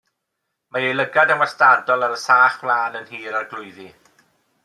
[0.75, 3.89] Mae ei lygad yn wastadol ar y sach wlân yn Nhŷ'r Arglwyddi.